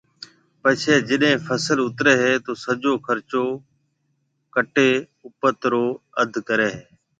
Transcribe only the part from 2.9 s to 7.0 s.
خرچو ڪٽَي اُپت رو اڌ ڪريَ ھيََََ